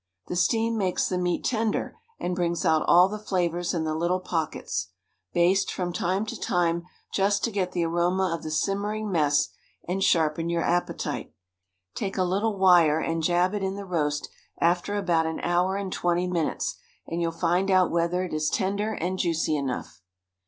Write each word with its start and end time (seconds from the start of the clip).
The 0.29 0.35
steam 0.35 0.79
makes 0.79 1.07
the 1.07 1.19
meat 1.19 1.43
tender 1.45 1.95
and 2.19 2.35
brings 2.35 2.65
out 2.65 2.81
all 2.87 3.07
the 3.07 3.19
flavors 3.19 3.71
in 3.71 3.83
the 3.83 3.93
little 3.93 4.19
pockets. 4.19 4.87
Baste 5.31 5.71
from 5.71 5.93
time 5.93 6.25
to 6.25 6.39
time 6.39 6.85
just 7.13 7.43
to 7.43 7.51
get 7.51 7.73
the 7.73 7.83
aroma 7.85 8.33
of 8.33 8.41
the 8.41 8.49
simmering 8.49 9.11
mess 9.11 9.49
and 9.87 10.03
sharpen 10.03 10.49
your 10.49 10.63
appetite. 10.63 11.35
Take 11.93 12.17
a 12.17 12.23
little 12.23 12.57
wire 12.57 12.99
and 12.99 13.21
jab 13.21 13.53
it 13.53 13.61
in 13.61 13.75
the 13.75 13.85
roast 13.85 14.27
after 14.59 14.97
about 14.97 15.27
an 15.27 15.39
hour 15.41 15.75
and 15.75 15.93
twenty 15.93 16.25
minutes 16.25 16.79
and 17.05 17.21
you'll 17.21 17.31
find 17.31 17.69
out 17.69 17.91
whether 17.91 18.23
it 18.23 18.33
is 18.33 18.49
tender 18.49 18.93
and 18.93 19.19
juicy 19.19 19.55
enough. 19.55 20.01